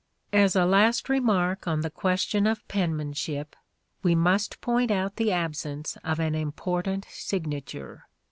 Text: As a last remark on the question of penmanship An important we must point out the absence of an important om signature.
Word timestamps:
As 0.33 0.55
a 0.55 0.65
last 0.65 1.09
remark 1.09 1.67
on 1.67 1.81
the 1.81 1.91
question 1.91 2.47
of 2.47 2.67
penmanship 2.67 3.49
An 3.51 3.53
important 3.53 4.01
we 4.01 4.15
must 4.15 4.59
point 4.59 4.89
out 4.89 5.17
the 5.17 5.31
absence 5.31 5.95
of 6.03 6.19
an 6.19 6.33
important 6.33 7.05
om 7.05 7.11
signature. 7.13 8.07